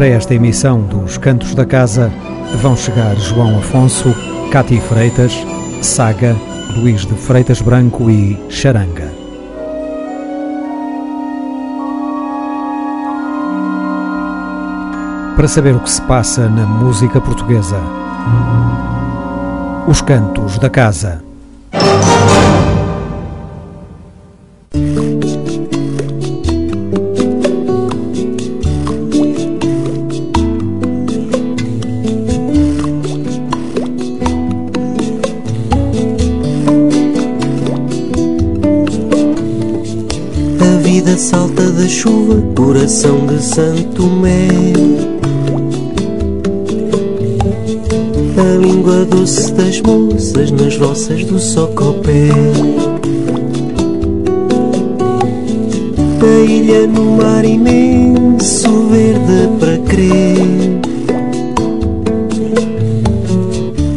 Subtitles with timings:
[0.00, 2.10] Para esta emissão dos Cantos da Casa
[2.62, 4.14] vão chegar João Afonso,
[4.50, 5.34] Cati Freitas,
[5.82, 6.34] Saga,
[6.74, 9.12] Luís de Freitas Branco e Charanga.
[15.36, 17.78] Para saber o que se passa na música portuguesa,
[19.86, 21.29] os Cantos da Casa.
[41.80, 44.48] Da chuva, coração de Santo Mé.
[48.36, 52.28] A língua doce das moças nas roças do Socopé.
[56.20, 60.80] A ilha no mar imenso, verde para crer.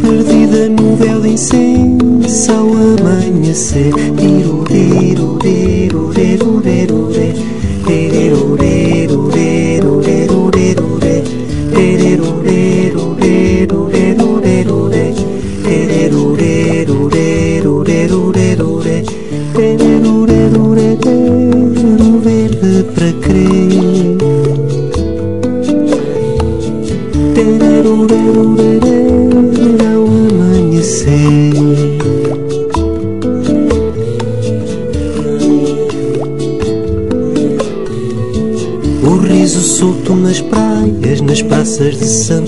[0.02, 3.92] Perdida no véu de incenso ao amanhecer.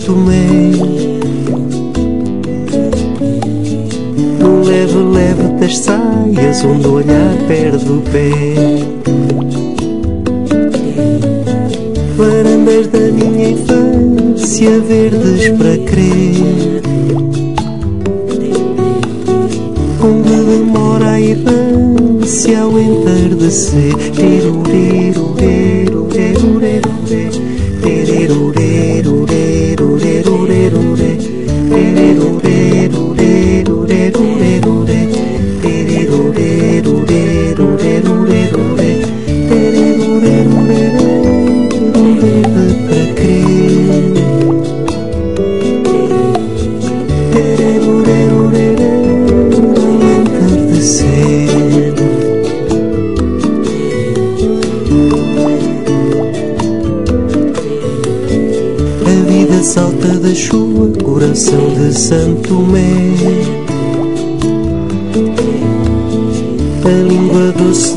[0.05, 0.71] Tomé.
[4.39, 8.29] No leve, leve das saias, onde o olhar perde o pé.
[12.15, 16.83] Varandas da minha infância, verdes para crer.
[20.03, 23.95] Onde demora a errância ao entardecer.
[24.11, 26.45] Tiro, tiro, tiro, tiro,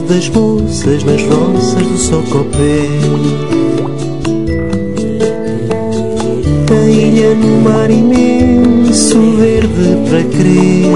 [0.09, 2.89] das moças nas roças do Socopé.
[6.71, 10.87] A ilha no mar imenso, verde para crer.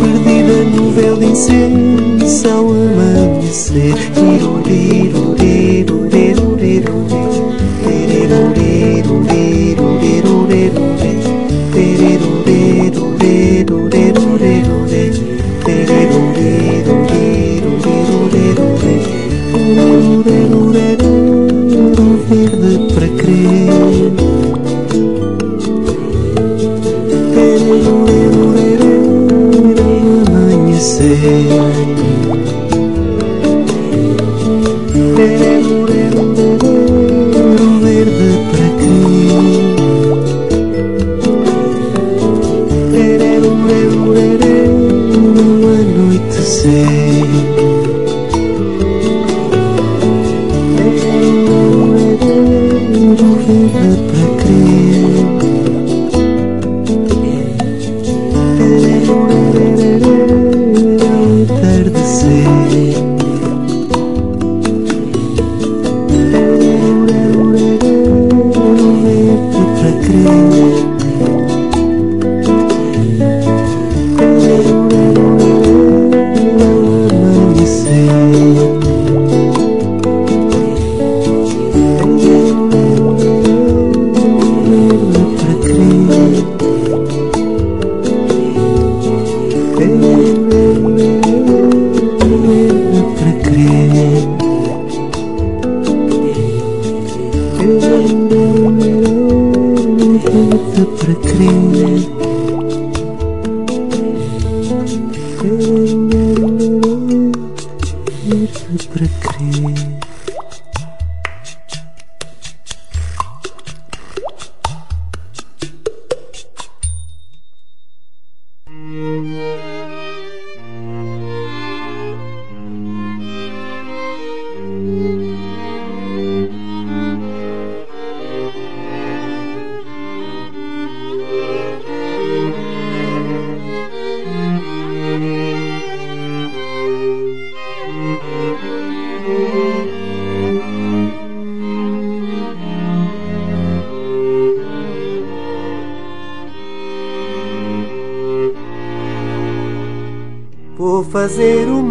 [0.00, 3.94] Perdida no véu de incenso ao amanhecer.
[4.14, 5.34] Tiro, tiro,
[93.52, 93.81] Spirit.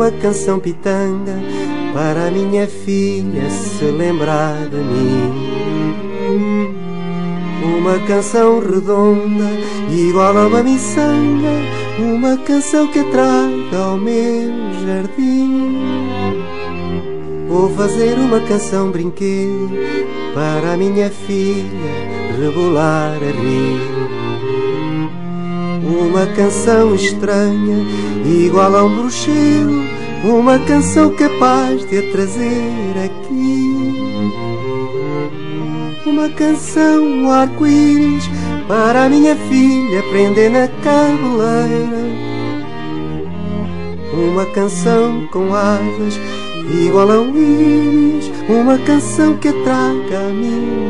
[0.02, 1.36] Uma canção pitanga
[1.94, 6.74] para a minha filha se lembrar de mim.
[7.78, 9.46] Uma canção redonda,
[9.92, 11.52] igual a uma miçanga,
[12.00, 14.52] uma canção que traga ao meu
[14.84, 15.78] jardim.
[17.48, 19.70] Vou fazer uma canção brinquedo
[20.34, 21.62] para a minha filha
[22.40, 24.02] rebolar a rir.
[25.84, 27.86] Uma canção estranha,
[28.26, 29.91] igual a um bruxeiro,
[30.24, 33.76] uma canção capaz de a trazer aqui.
[36.06, 38.30] Uma canção arco-íris
[38.68, 42.12] para a minha filha prender na cabeleira.
[44.14, 46.20] Uma canção com asas
[46.86, 50.81] igual a um íris, uma canção que traga a minha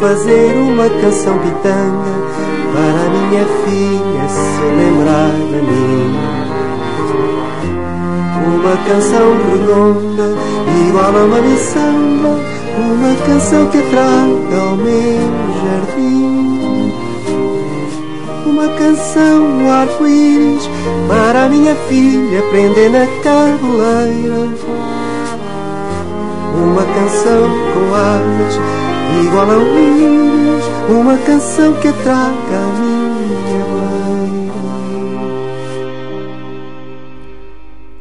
[0.00, 2.16] fazer uma canção pitanga
[2.72, 6.14] para minha filha se lembrar de mim.
[8.46, 10.36] Uma canção redonda,
[10.88, 12.38] igual a uma miçanga,
[12.78, 15.30] uma canção que traga ao meu
[15.62, 16.92] jardim.
[18.44, 20.68] Uma canção arco-íris
[21.08, 24.48] para a minha filha prender na cabeleira.
[26.54, 28.60] Uma canção com asas
[29.24, 33.86] igual a um íris, uma canção que traga minha beira.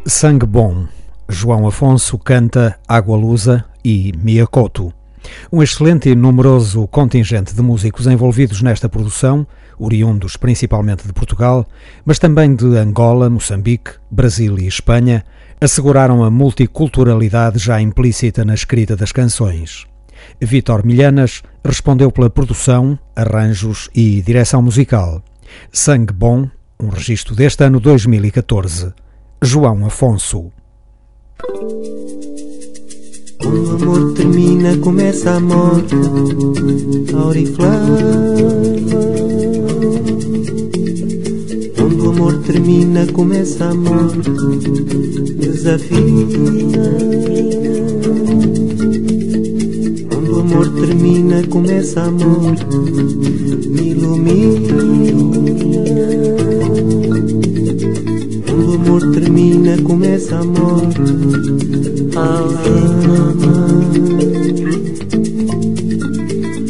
[0.07, 0.85] Sangue Bom.
[1.27, 4.93] João Afonso canta Água Lusa e Miacoto.
[5.51, 9.47] Um excelente e numeroso contingente de músicos envolvidos nesta produção,
[9.79, 11.65] oriundos principalmente de Portugal,
[12.05, 15.25] mas também de Angola, Moçambique, Brasil e Espanha,
[15.59, 19.87] asseguraram a multiculturalidade já implícita na escrita das canções.
[20.39, 25.24] Vítor Milhanas respondeu pela produção, arranjos e direção musical.
[25.72, 28.94] Sangue Bom, um registro deste ano 2014.
[29.41, 30.51] João Afonso.
[33.39, 35.96] Quando o amor termina, começa a morte,
[37.15, 37.98] auriflama.
[41.75, 44.32] Quando o amor termina, começa a morte,
[45.39, 46.25] desafina
[50.55, 52.55] amor termina, começa amor,
[53.67, 54.74] me ilumina.
[58.45, 60.81] Quando o amor termina, começa amor,
[62.15, 62.55] alma.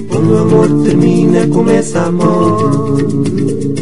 [0.10, 2.98] Quando o amor termina, começa amor,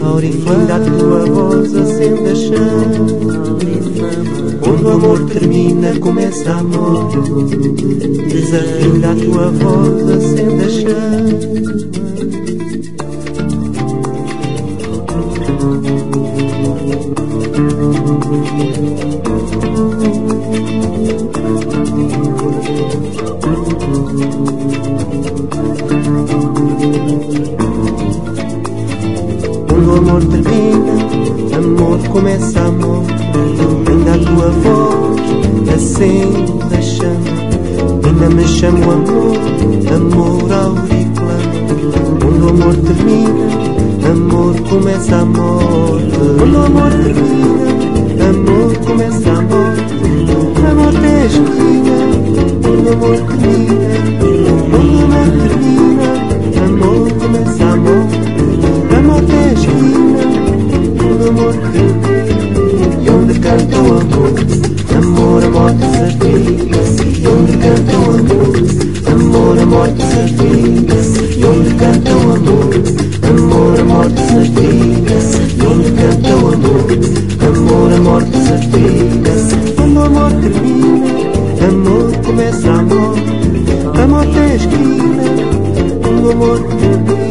[0.03, 3.53] auriflama a tua voz acende a chama.
[4.73, 7.11] Quando o amor termina, começa amor.
[8.27, 11.53] Desafinda a tua voz, acende a chama.
[29.69, 30.93] Quando o amor termina,
[31.57, 32.63] amor começa a
[34.43, 37.43] tua voz acende a chama
[38.05, 39.37] Ainda me chamo amor,
[39.95, 41.53] amor auriculano
[42.19, 43.47] Quando o amor termina,
[44.11, 47.62] amor começa a morte Quando o amor termina,
[69.63, 71.21] amor, a morte certeza.
[71.47, 72.69] Onde canta o amor,
[73.29, 75.39] amor, a morte certeza.
[75.67, 76.85] Onde canta o amor,
[77.47, 79.57] amor, a morte certeza.
[79.75, 81.07] Quando o amor termina,
[81.67, 83.15] amor começa amor.
[84.01, 85.23] Amor tem esquina,
[86.07, 87.22] o amor termina.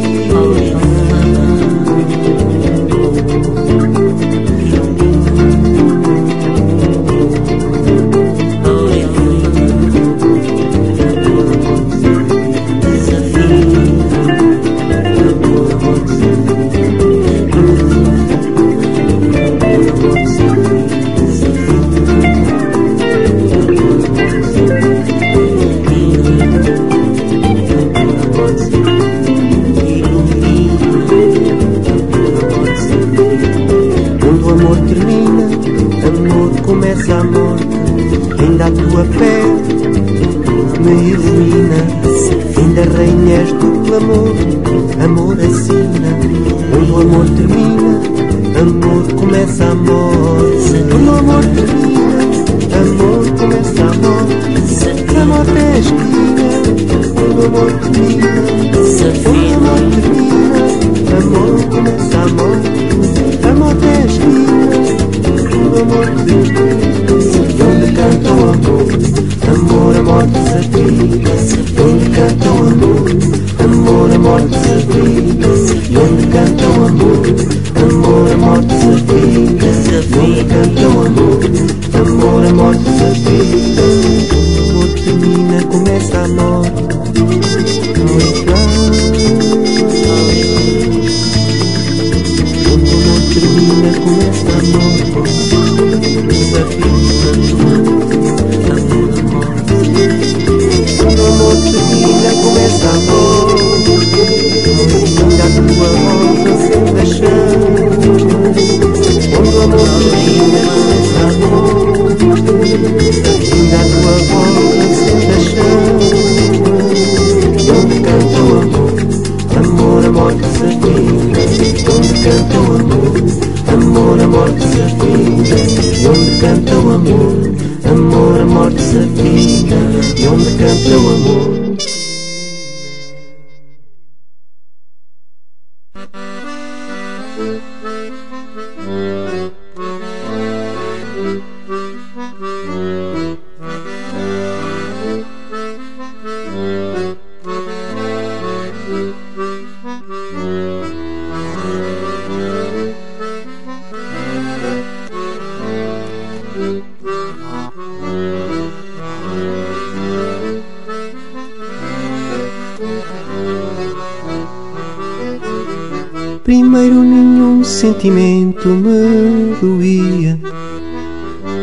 [168.03, 170.37] Sentimento me doía.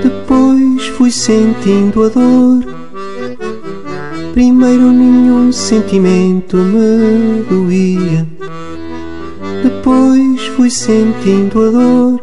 [0.03, 2.65] Depois fui sentindo a dor.
[4.33, 8.27] Primeiro nenhum sentimento me doía.
[9.63, 12.21] Depois fui sentindo a dor.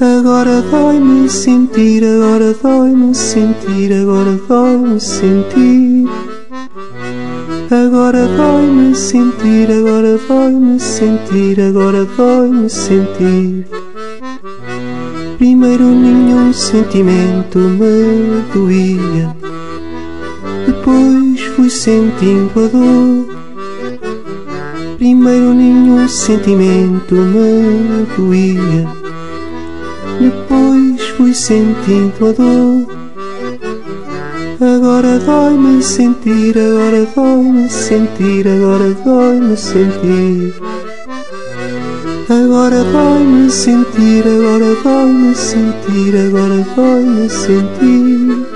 [0.00, 5.75] Agora dói-me sentir, agora dói-me sentir, agora dói-me sentir.
[8.76, 13.66] Dói-me sentir, agora dói-me sentir, agora dói-me sentir.
[15.38, 19.34] Primeiro nenhum sentimento me doía,
[20.66, 23.36] depois fui sentindo a dor.
[24.98, 28.86] Primeiro nenhum sentimento me doía,
[30.20, 33.05] depois fui sentindo a dor.
[34.58, 40.54] Agora dói-me sentir, agora dói-me sentir, agora dói-me sentir.
[42.30, 48.46] Agora dói-me sentir, agora dói-me sentir, agora dói-me sentir.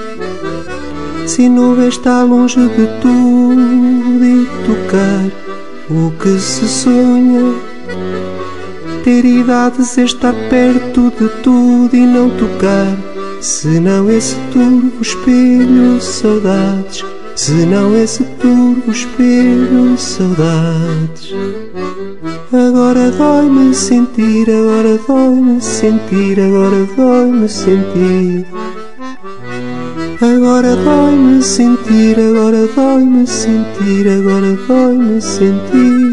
[1.27, 5.31] Se nuvem está longe de tudo e tocar
[5.91, 7.55] o que se sonha.
[9.05, 16.01] Ter idades é estar perto de tudo e não tocar se não esse turvo espelho,
[16.01, 17.05] saudades.
[17.35, 21.33] Se não esse turvo espelho, saudades.
[22.53, 28.47] Agora dói-me sentir, agora dói-me sentir, agora dói-me sentir.
[30.21, 36.10] Agora dói-me sentir, agora dói-me sentir, agora dói-me sentir.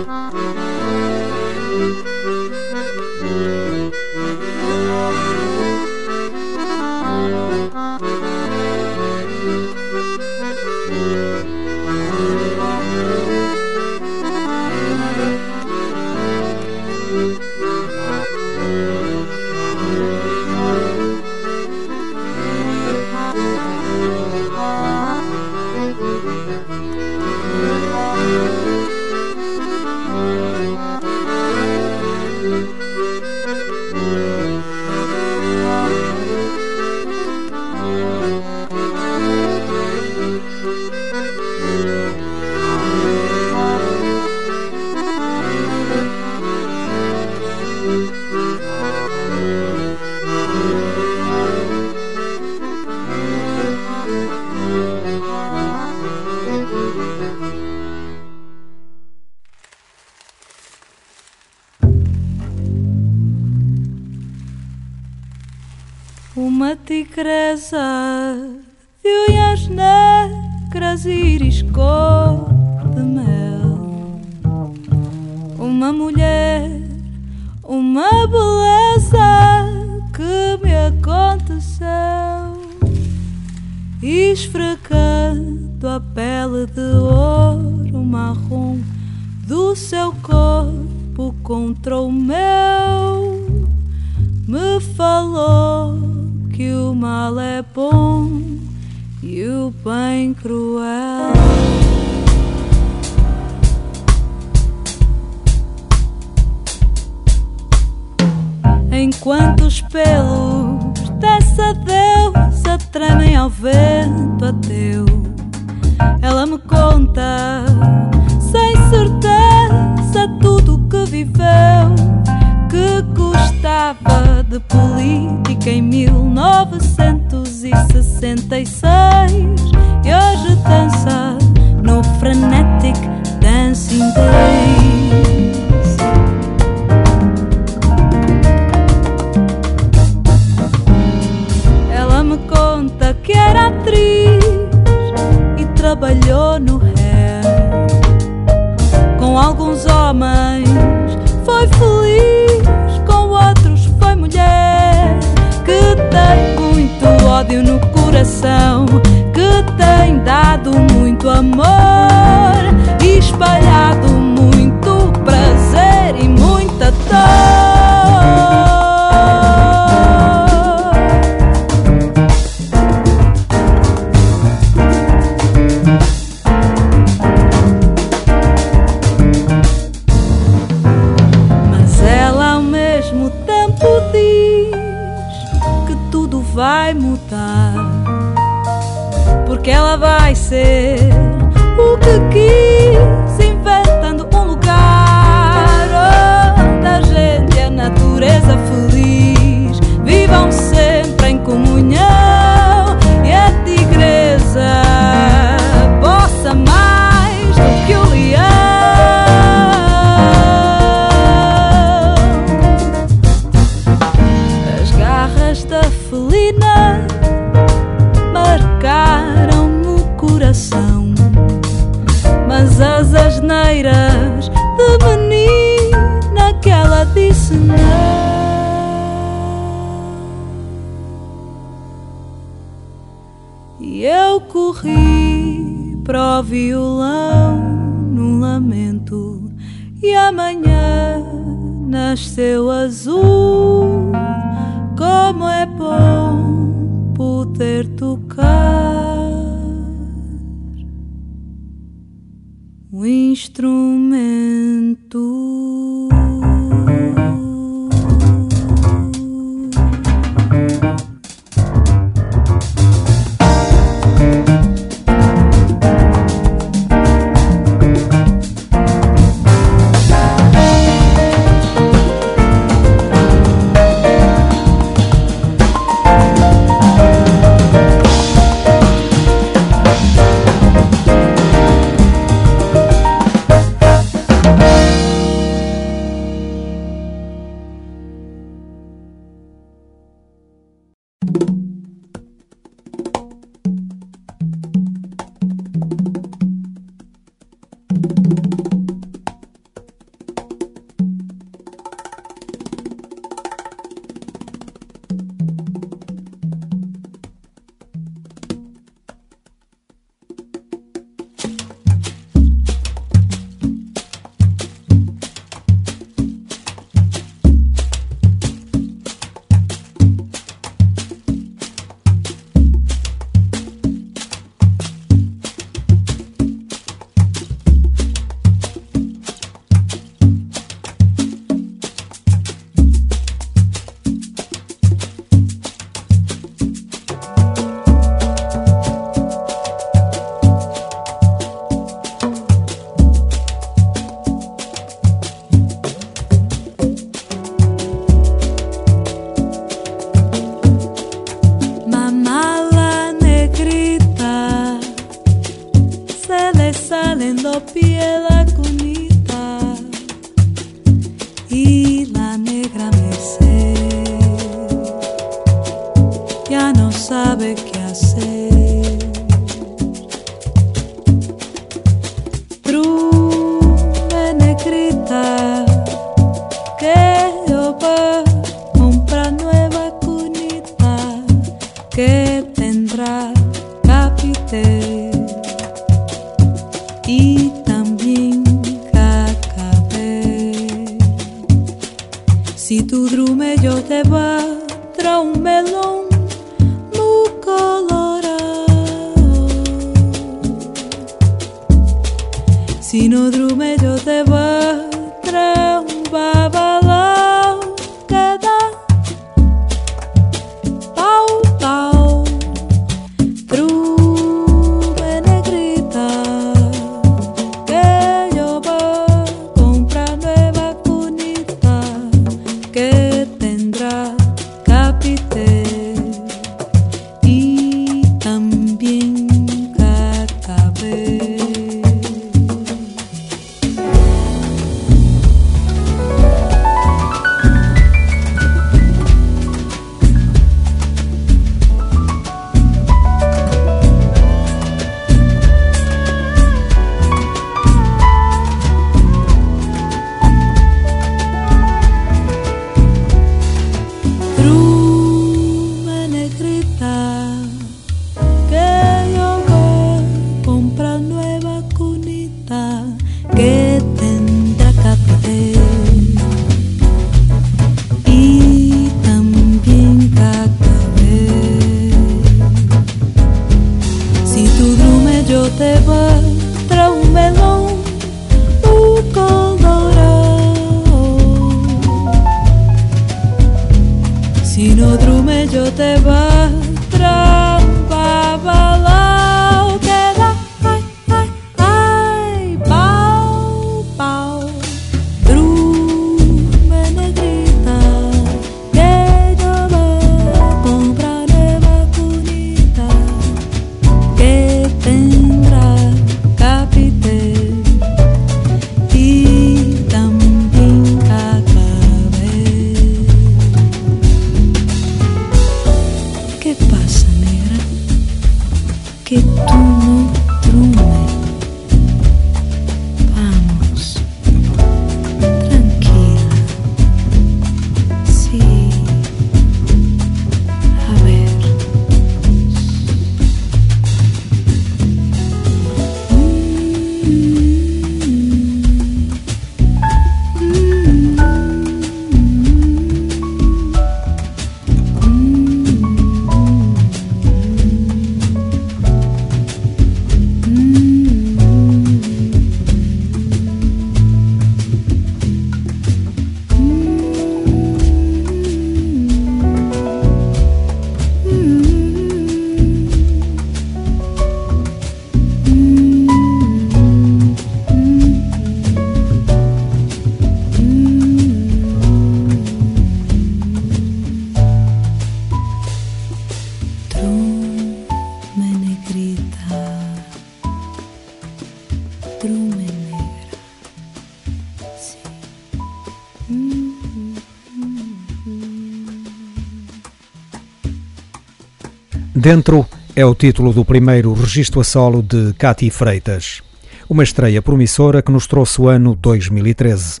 [592.14, 596.42] Dentro é o título do primeiro registro a solo de Cati Freitas.
[596.88, 600.00] Uma estreia promissora que nos trouxe o ano 2013.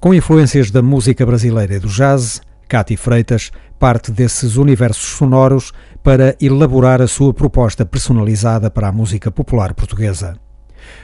[0.00, 6.34] Com influências da música brasileira e do jazz, Cati Freitas parte desses universos sonoros para
[6.40, 10.36] elaborar a sua proposta personalizada para a música popular portuguesa.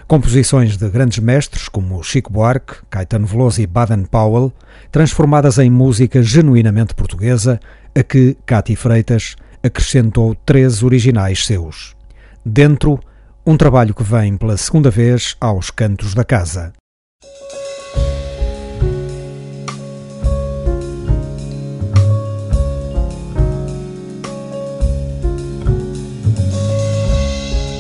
[0.07, 4.53] Composições de grandes mestres como Chico Buarque, Caetano Veloso e Baden Powell,
[4.91, 7.61] transformadas em música genuinamente portuguesa,
[7.95, 11.97] a que Cati Freitas acrescentou três originais seus.
[12.45, 12.99] Dentro,
[13.45, 16.73] um trabalho que vem pela segunda vez aos cantos da casa.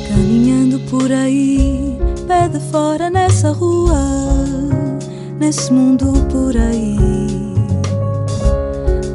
[0.08, 1.67] Caminhando por aí,
[2.48, 3.98] de fora nessa rua,
[5.38, 6.96] nesse mundo por aí.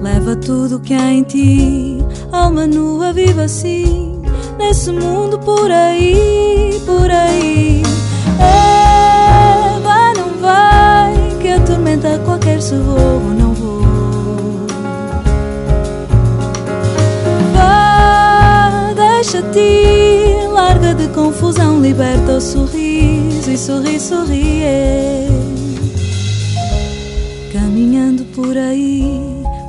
[0.02, 4.22] Leva tudo que há em ti alma nua vive assim
[4.58, 7.84] nesse mundo por aí, por aí.
[8.40, 13.82] É, vai, não vai, que a tormenta qualquer se vou ou não vou.
[17.54, 20.23] Vá, deixa-te,
[21.14, 24.64] confusão liberta o sorriso e sorri, sorri.
[27.54, 29.22] Caminhando por aí,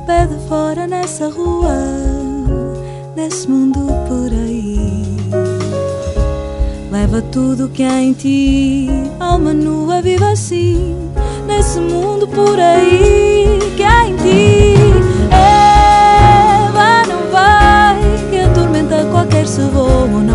[0.07, 1.75] pé de fora nessa rua,
[3.15, 5.03] nesse mundo por aí.
[6.91, 10.95] Leva tudo que há em ti, alma nua, viva assim,
[11.45, 14.75] nesse mundo por aí que há em ti.
[15.29, 17.99] Eva não vai,
[18.31, 20.34] que atormenta qualquer se voo ou não.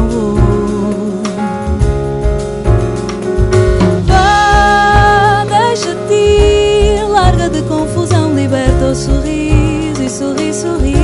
[10.20, 10.94] Sorri, sorri.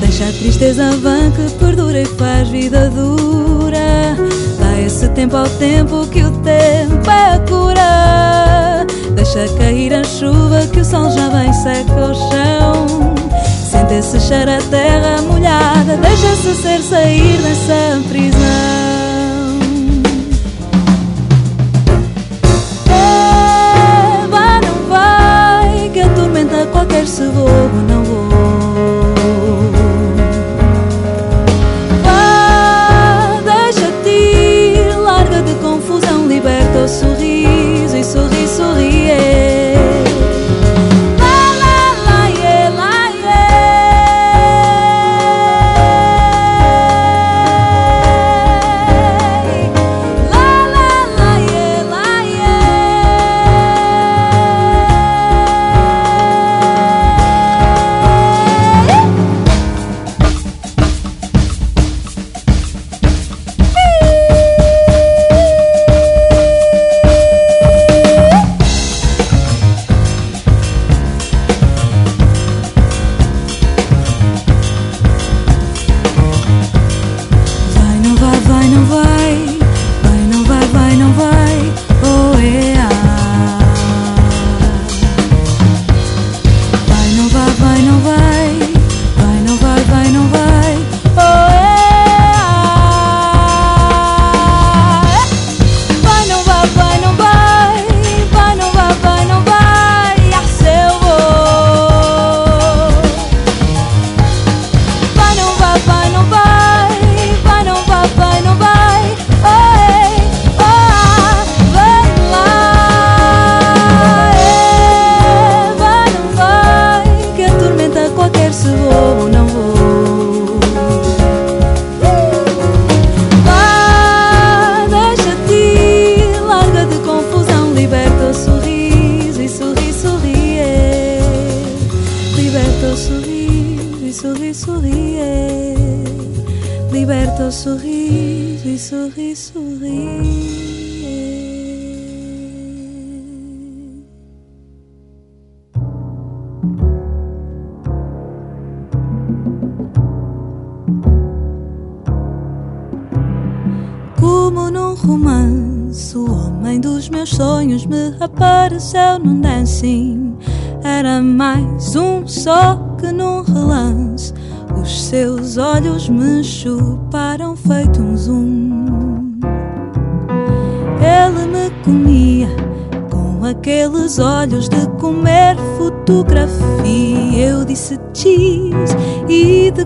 [0.00, 4.16] Deixa a tristeza vã que perdura e faz vida dura.
[4.58, 8.86] Dá esse tempo ao tempo que o tempo é a cura.
[9.14, 13.14] Deixa cair a chuva que o sol já vem seca o chão.
[13.70, 15.96] Sente esse cheiro a terra molhada.
[15.96, 18.99] Deixa-se ser sair dessa prisão.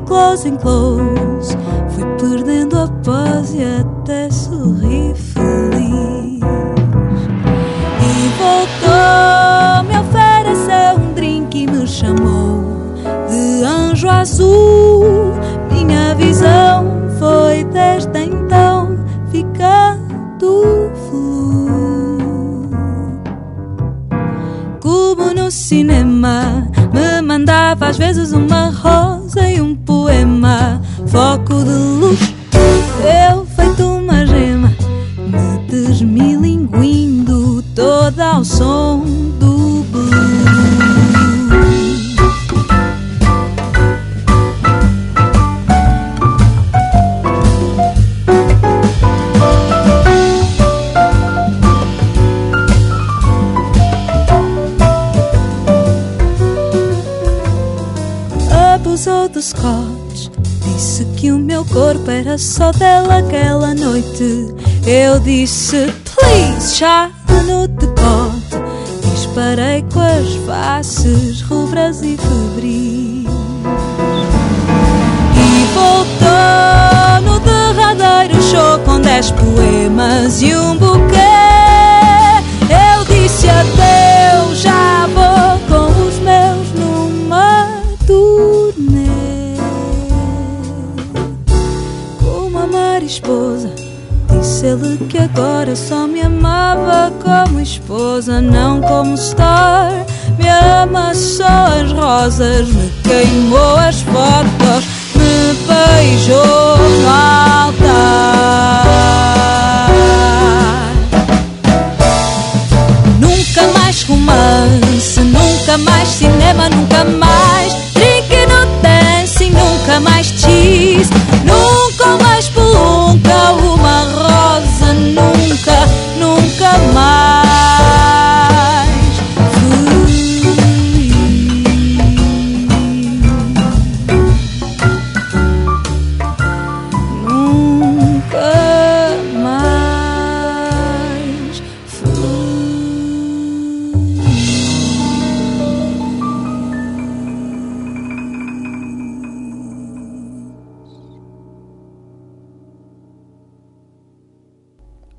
[0.00, 1.56] Close em close
[1.90, 6.40] Fui perdendo a paz e até sorri feliz.
[8.00, 12.64] E voltou, me ofereceu um drink e me chamou
[13.28, 14.93] De anjo azul
[25.64, 32.20] cinema Me mandava às vezes uma rosa e um poema, foco de luz.
[33.30, 34.70] Eu feito uma gema,
[35.18, 38.93] me desmilinguindo toda ao som
[65.26, 66.03] Eu
[99.04, 100.06] como star.
[100.38, 104.02] Me ama só as rosas, me queimou as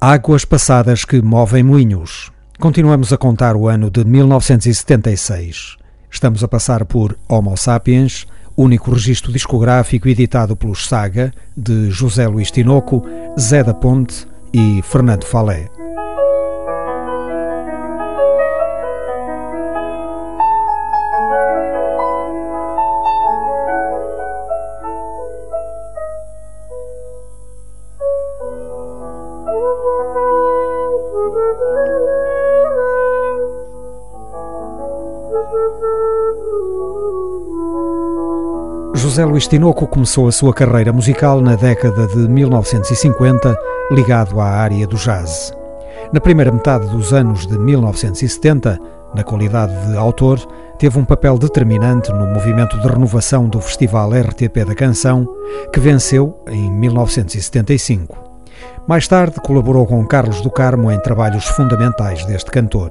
[0.08, 2.32] Águas passadas que movem moinhos.
[2.60, 5.78] Continuamos a contar o ano de 1976.
[6.12, 12.52] Estamos a passar por Homo Sapiens, único registro discográfico editado pelos Saga, de José Luís
[12.52, 13.04] Tinoco,
[13.40, 15.72] Zé da Ponte e Fernando Falé.
[39.16, 43.58] José Luís Tinoco começou a sua carreira musical na década de 1950,
[43.90, 45.54] ligado à área do jazz.
[46.12, 48.78] Na primeira metade dos anos de 1970,
[49.16, 50.38] na qualidade de autor,
[50.78, 55.26] teve um papel determinante no movimento de renovação do Festival RTP da Canção,
[55.72, 58.18] que venceu em 1975.
[58.86, 62.90] Mais tarde, colaborou com Carlos do Carmo em trabalhos fundamentais deste cantor.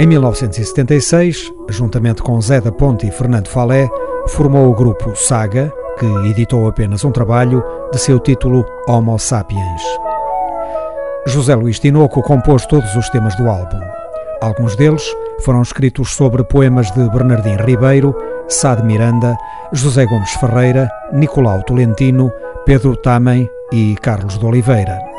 [0.00, 3.88] Em 1976, juntamente com Zé da Ponte e Fernando Falé,
[4.30, 7.62] formou o grupo Saga, que editou apenas um trabalho
[7.92, 9.82] de seu título Homo Sapiens.
[11.26, 13.80] José Luís Tinoco compôs todos os temas do álbum.
[14.40, 15.02] Alguns deles
[15.40, 18.16] foram escritos sobre poemas de Bernardim Ribeiro,
[18.48, 19.36] Sá de Miranda,
[19.72, 22.32] José Gomes Ferreira, Nicolau Tolentino,
[22.64, 25.09] Pedro Tamen e Carlos de Oliveira.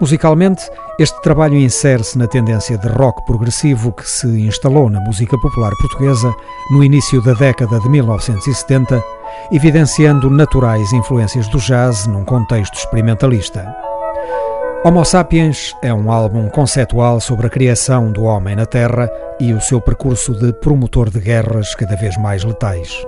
[0.00, 0.62] Musicalmente,
[0.96, 6.32] este trabalho insere-se na tendência de rock progressivo que se instalou na música popular portuguesa
[6.70, 9.02] no início da década de 1970,
[9.50, 13.74] evidenciando naturais influências do jazz num contexto experimentalista.
[14.84, 19.60] Homo Sapiens é um álbum conceitual sobre a criação do homem na Terra e o
[19.60, 23.04] seu percurso de promotor de guerras cada vez mais letais.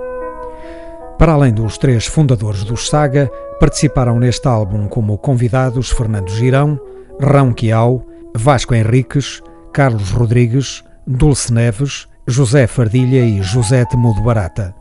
[1.21, 6.79] Para além dos três fundadores dos Saga, participaram neste álbum como convidados Fernando Girão,
[7.21, 8.03] Rão Quiau,
[8.35, 9.39] Vasco Henriques,
[9.71, 14.73] Carlos Rodrigues, Dulce Neves, José Fardilha e José Temudo Barata.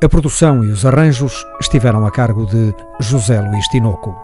[0.00, 4.16] A produção e os arranjos estiveram a cargo de José Luís Tinoco.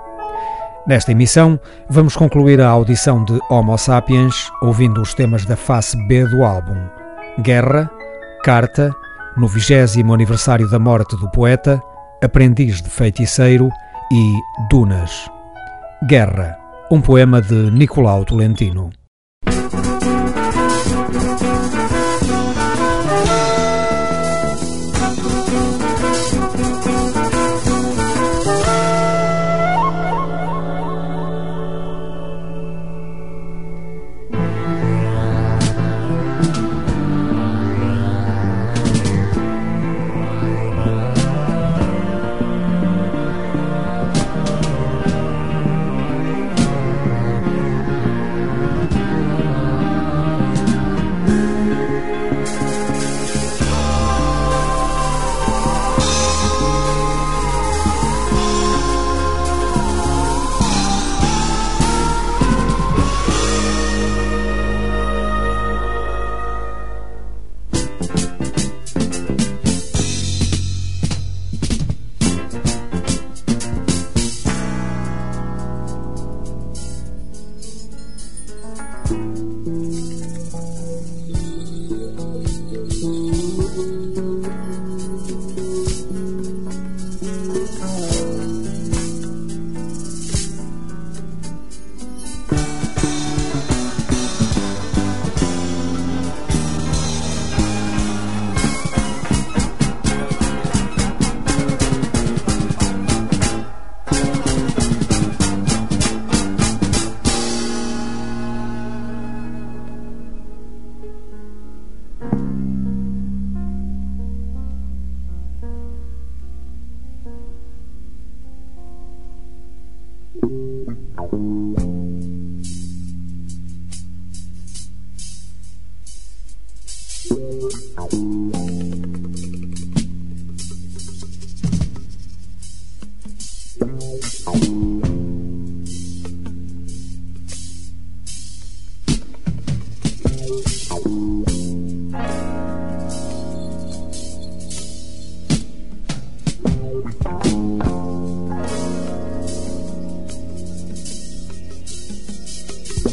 [0.86, 1.58] Nesta emissão,
[1.90, 6.78] vamos concluir a audição de Homo Sapiens ouvindo os temas da face B do álbum:
[7.40, 7.90] Guerra,
[8.44, 8.94] Carta,
[9.36, 11.82] no vigésimo aniversário da morte do poeta,
[12.22, 13.68] Aprendiz de Feiticeiro
[14.12, 15.30] e Dunas.
[16.06, 16.56] Guerra,
[16.90, 18.90] um poema de Nicolau Tolentino.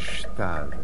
[0.00, 0.76] sacra majestade,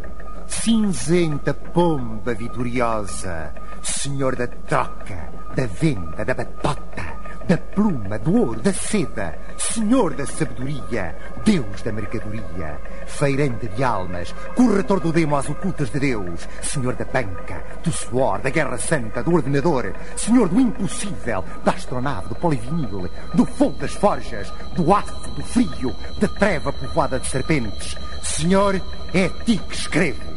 [0.47, 3.53] cinzenta pomba vitoriosa,
[3.83, 10.27] Senhor da troca, da venda, da batota, da pluma, do ouro, da seda, Senhor da
[10.27, 16.95] sabedoria, Deus da mercadoria, feirante de almas, corretor do demo às ocultas de Deus, Senhor
[16.95, 22.35] da banca, do suor, da guerra santa, do ordenador, Senhor do impossível, da astronave, do
[22.35, 27.97] polivinil, do fogo das forjas, do aço, do frio, da treva povoada de serpentes.
[28.23, 28.81] Senhor,
[29.15, 30.37] é ti que escrevo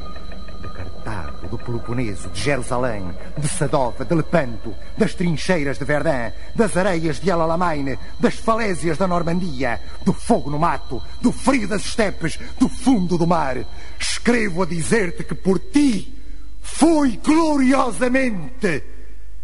[1.50, 3.04] do Peloponeso, de Jerusalém,
[3.38, 9.08] de Sadova, de Lepanto, das trincheiras de Verdun, das areias de Alalamein, das falésias da
[9.08, 13.58] Normandia, do fogo no mato, do frio das estepes, do fundo do mar.
[14.00, 16.16] Escrevo a dizer-te que por ti
[16.62, 18.84] foi gloriosamente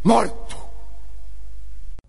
[0.04, 0.56] morto.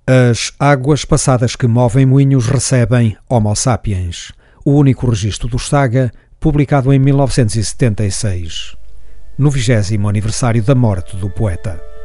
[0.06, 4.32] As águas passadas que movem moinhos recebem Homo sapiens,
[4.64, 6.12] o único registro do Saga,
[6.46, 8.76] publicado em 1976,
[9.36, 11.95] no vigésimo aniversário da morte do poeta.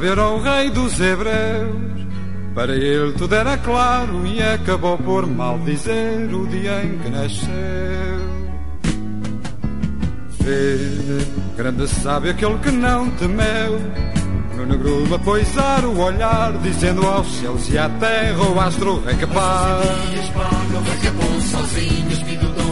[0.00, 2.06] Era o rei dos hebreus,
[2.54, 7.52] para ele tudo era claro e acabou por maldizer o dia em que nasceu.
[10.40, 10.78] Vê,
[11.56, 13.78] grande sábio aquele que não temeu,
[14.56, 14.66] no
[15.14, 19.86] a poisar o olhar, dizendo aos céus e à terra o astro rei capaz.
[20.98, 22.71] Acabou sozinho, espírito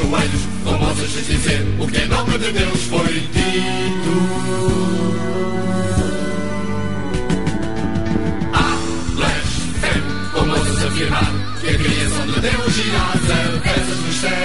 [0.00, 4.10] de joelhos, como ousas dizer o que em nome de Deus foi dito.
[9.14, 14.40] Blasfemo, como ousas afirmar que a criação de Deus irá às avessas nos céus.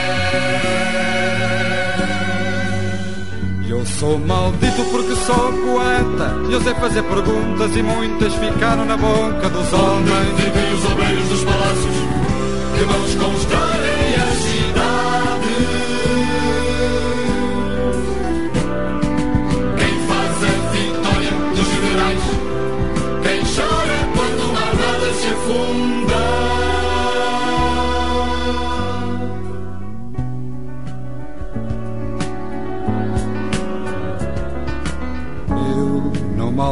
[3.67, 6.35] Eu sou maldito porque sou poeta.
[6.49, 10.29] Eu sei fazer perguntas e muitas ficaram na boca dos homens.
[10.31, 11.95] Onde vivem os obreiros dos palácios
[12.77, 13.95] que vamos constroem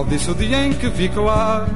[0.04, 1.68] a disse o dia em que vi claro.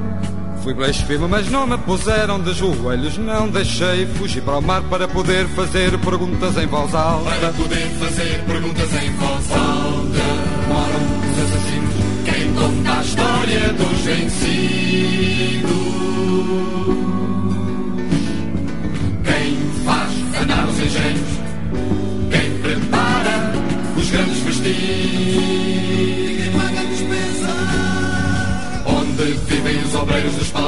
[0.62, 3.16] Fui blasfemo, mas não me puseram de joelhos.
[3.16, 7.30] Não deixei fugir para o mar para poder fazer perguntas em voz alta.
[7.30, 10.28] Para poder fazer perguntas em voz alta.
[10.68, 11.94] Moram os assassinos.
[12.24, 14.87] Quem conta a história dos vencidos.
[30.08, 30.67] Obreiros dos palácios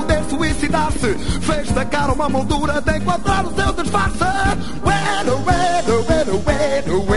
[0.71, 4.23] suicidar-se Fez da cara uma moldura de encontrar o seu disfarce.
[4.85, 7.10] Ué, ué, ué, ué, ué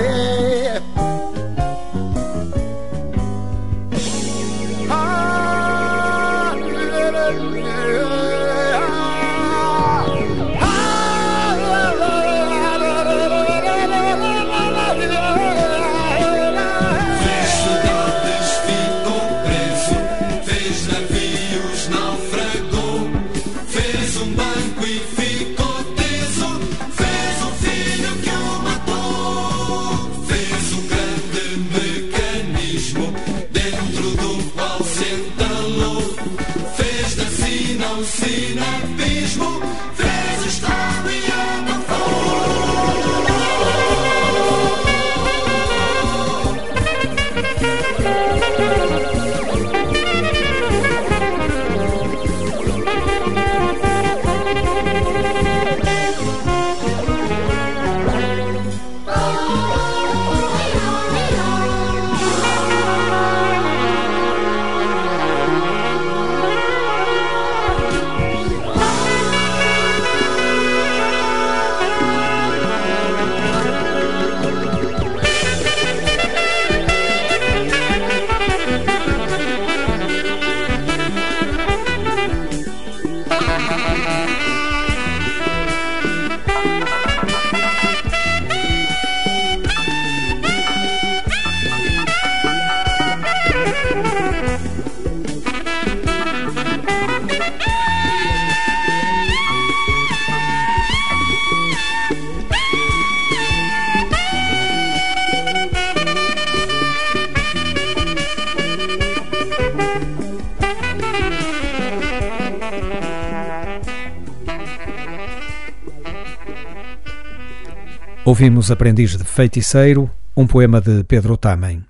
[118.27, 121.85] Ouvimos Aprendiz de Feiticeiro, um poema de Pedro Tamen.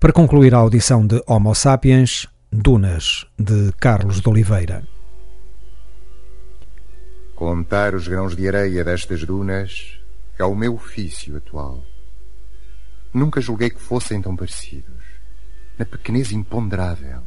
[0.00, 4.82] Para concluir a audição de Homo Sapiens, Dunas, de Carlos de Oliveira.
[7.34, 10.00] Contar os grãos de areia destas dunas
[10.38, 11.84] é o meu ofício atual.
[13.12, 15.04] Nunca julguei que fossem tão parecidos.
[15.78, 17.20] Na pequenez imponderável,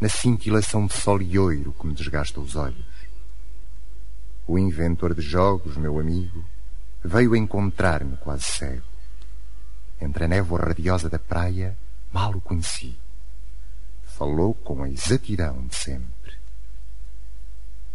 [0.00, 2.86] na cintilação de sol e oiro que me desgasta os olhos.
[4.46, 6.44] O inventor de jogos, meu amigo,
[7.04, 8.82] veio encontrar-me quase cego.
[10.00, 11.76] Entre a névoa radiosa da praia,
[12.12, 12.96] mal o conheci.
[14.04, 16.36] Falou com a exatidão de sempre.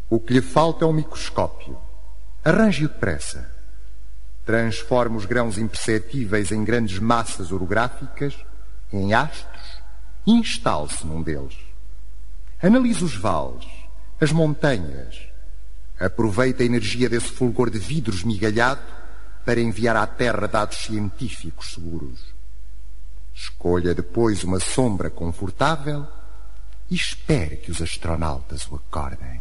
[0.10, 1.78] O que lhe falta é um microscópio.
[2.44, 3.52] Arranje-o depressa.
[4.46, 8.38] Transforme os grãos imperceptíveis em grandes massas orográficas,
[8.92, 9.82] em astros,
[10.26, 11.58] e instale-se num deles.
[12.62, 13.68] Analise os vales,
[14.20, 15.28] as montanhas.
[16.00, 18.97] Aproveite a energia desse fulgor de vidro esmigalhado
[19.48, 22.20] para enviar à Terra dados científicos seguros.
[23.34, 26.06] Escolha depois uma sombra confortável
[26.90, 29.37] e espere que os astronautas o acordem.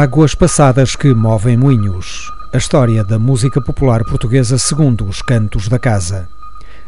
[0.00, 2.30] Águas passadas que movem moinhos.
[2.54, 6.28] A história da música popular portuguesa segundo os cantos da casa.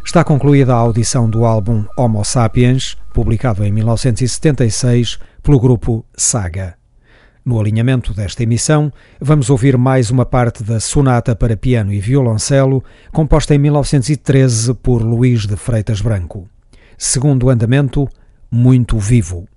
[0.05, 6.77] Está concluída a audição do álbum Homo Sapiens, publicado em 1976 pelo grupo Saga.
[7.45, 12.81] No alinhamento desta emissão, vamos ouvir mais uma parte da Sonata para Piano e Violoncelo,
[13.11, 16.49] composta em 1913 por Luís de Freitas Branco.
[16.97, 18.09] Segundo andamento,
[18.49, 19.49] muito vivo.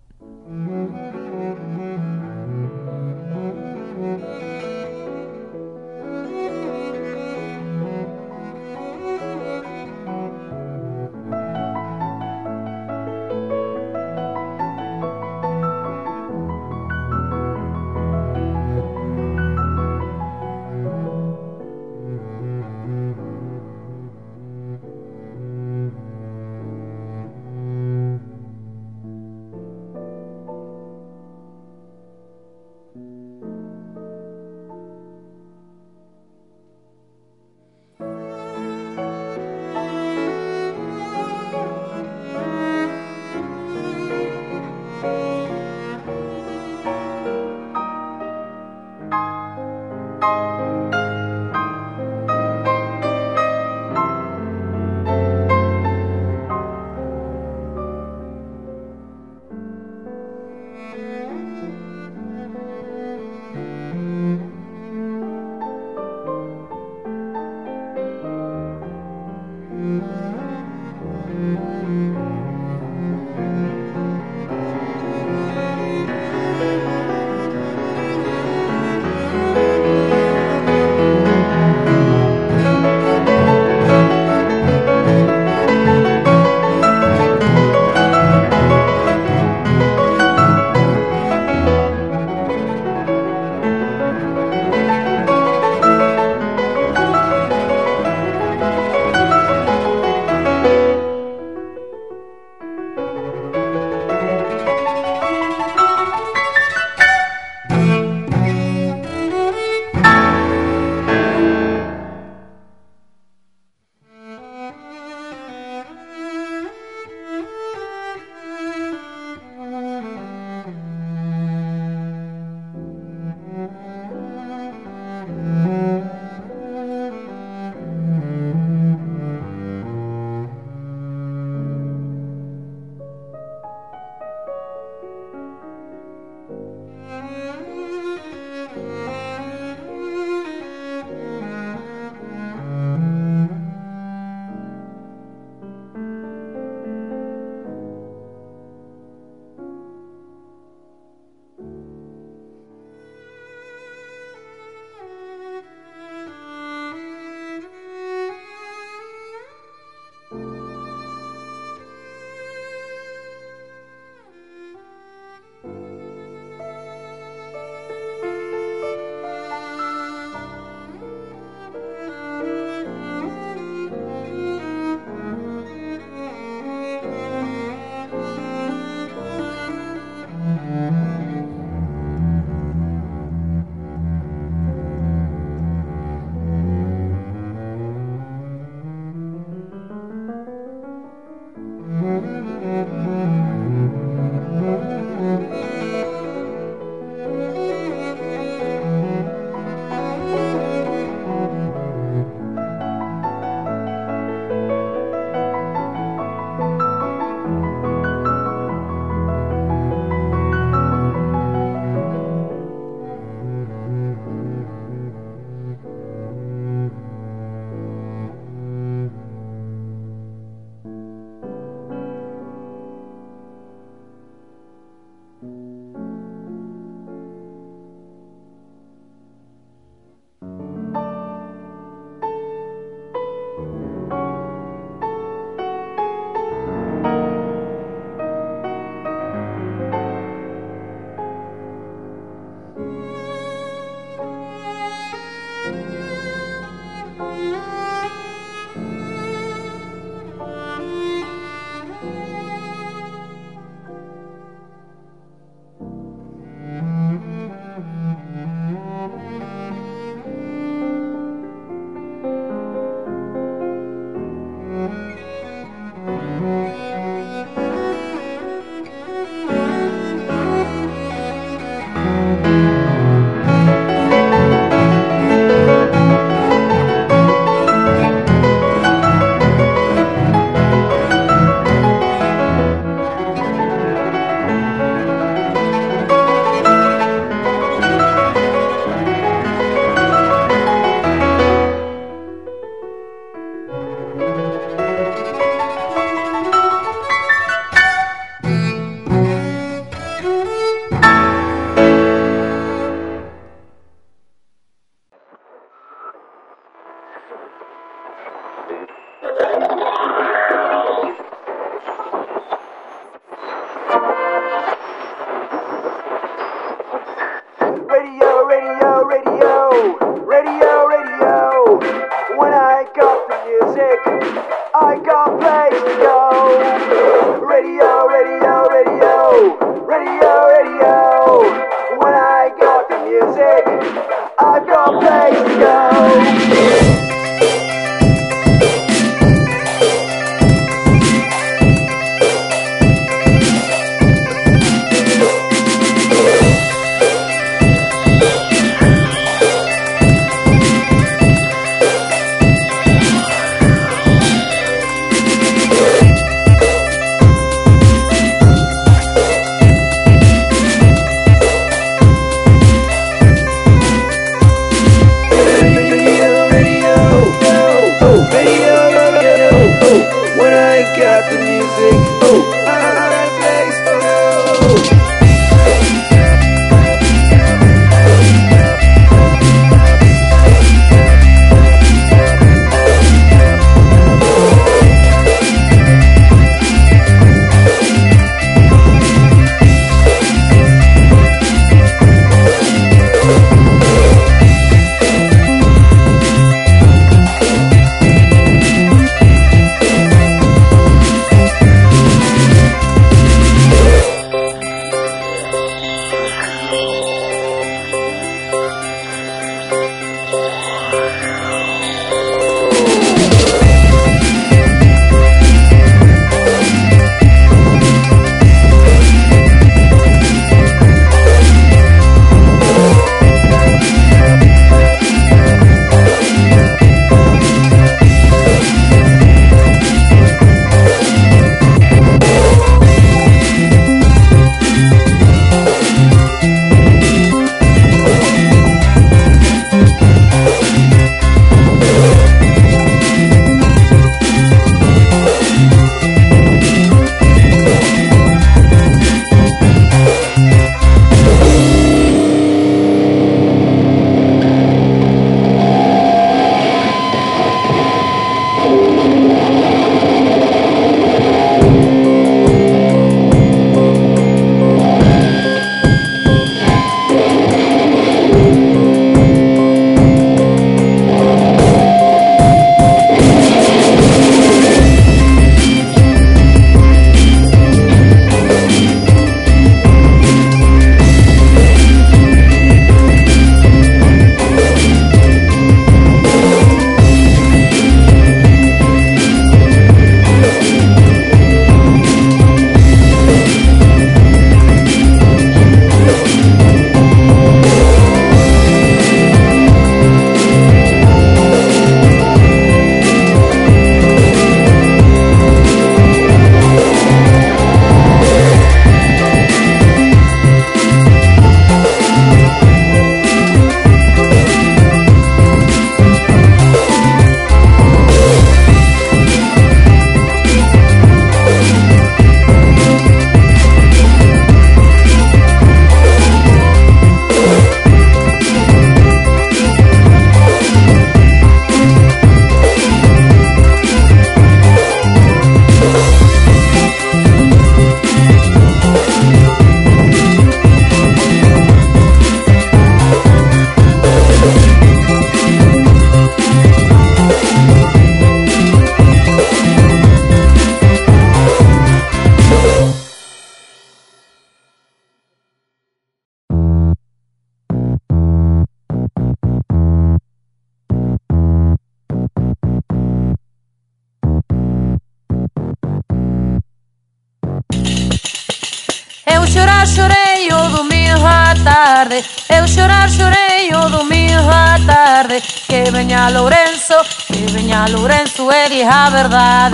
[578.94, 579.73] A verdade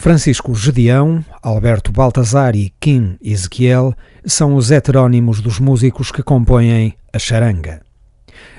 [0.00, 3.94] Francisco Gedeão, Alberto Baltazar e Kim Ezequiel
[4.24, 7.82] são os heterónimos dos músicos que compõem a charanga.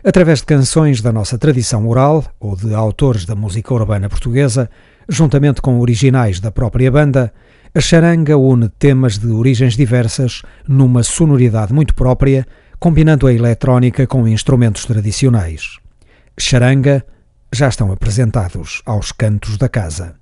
[0.06, 4.70] Através de canções da nossa tradição oral ou de autores da música urbana portuguesa,
[5.10, 7.34] juntamente com originais da própria banda,
[7.74, 12.46] a charanga une temas de origens diversas numa sonoridade muito própria,
[12.80, 15.80] combinando a eletrónica com instrumentos tradicionais.
[16.40, 17.04] Charanga
[17.52, 20.22] já estão apresentados aos cantos da casa.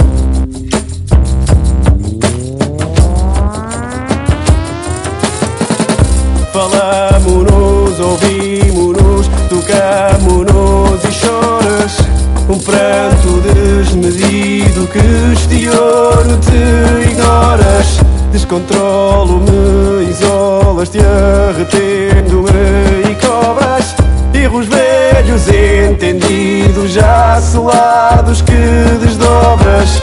[18.31, 23.95] Descontrolo-me, isolas-te arretendo-me e cobras
[24.33, 28.53] Erros velhos entendidos, já selados que
[28.99, 30.01] desdobras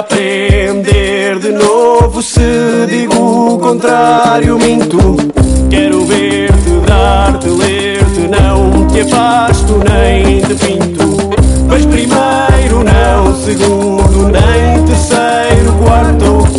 [0.00, 2.22] aprender de novo.
[2.22, 4.98] Se digo o contrário, minto.
[5.68, 8.20] Quero ver-te, dar-te, ler-te.
[8.28, 11.30] Não te afasto nem te pinto.
[11.68, 16.49] Mas primeiro, não segundo, nem terceiro, quarto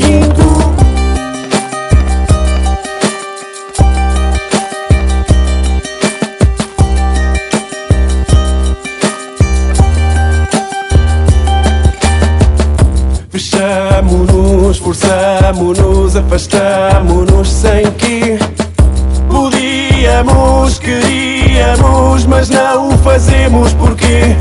[23.11, 24.37] fazemos porque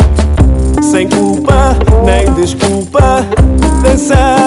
[0.93, 3.27] Sem culpa, nem desculpa
[3.83, 4.40] Dançamos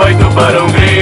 [0.00, 0.99] foi tubarão grego.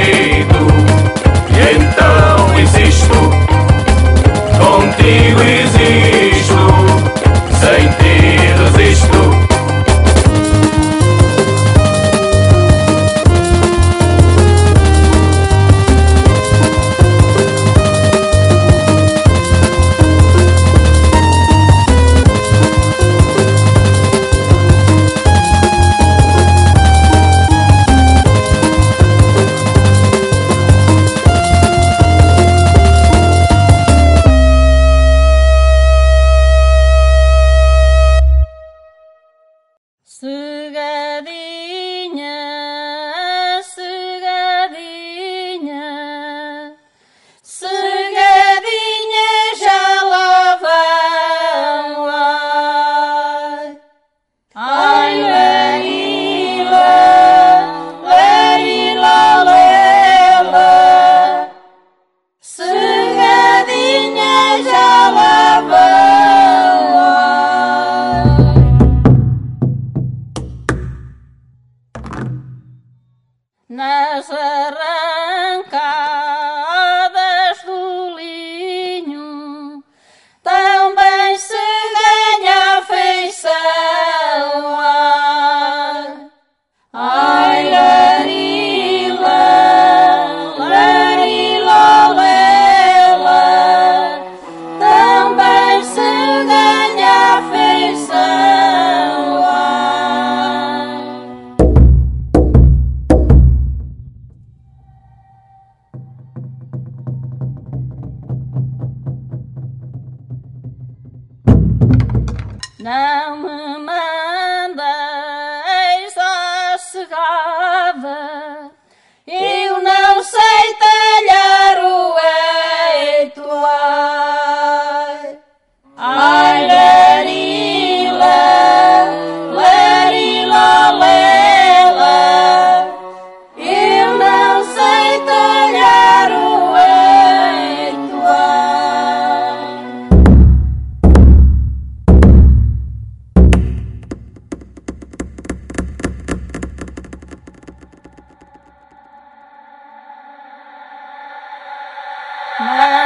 [152.61, 152.98] Yeah.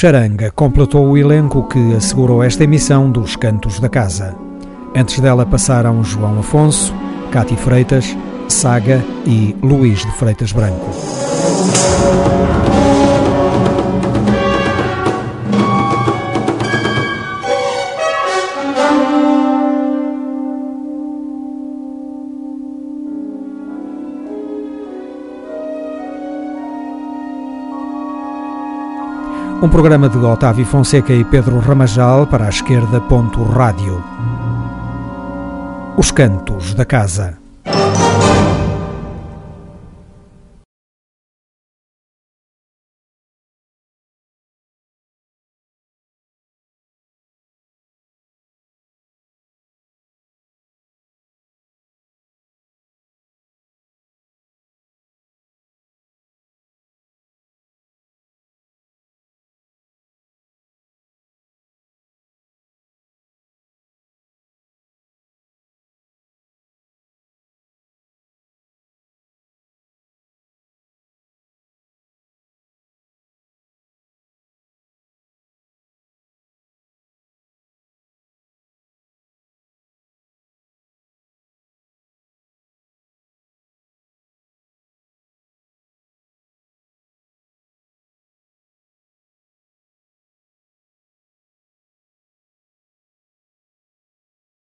[0.00, 4.34] Charanga completou o elenco que assegurou esta emissão dos Cantos da Casa.
[4.96, 6.94] Antes dela passaram João Afonso,
[7.30, 8.16] Cátia Freitas,
[8.48, 10.88] Saga e Luís de Freitas Branco.
[29.62, 32.98] Um programa de Otávio Fonseca e Pedro Ramajal para a esquerda.
[32.98, 34.02] Ponto rádio.
[35.98, 37.39] Os Cantos da Casa.